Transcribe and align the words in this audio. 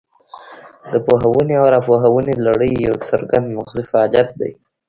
د 0.91 0.93
پوهونې 1.05 1.55
او 1.61 1.65
راپوهونې 1.75 2.33
لړۍ 2.45 2.71
یو 2.87 2.95
څرګند 3.09 3.45
مغزي 3.57 3.83
فعالیت 3.91 4.27
دی 4.39 4.51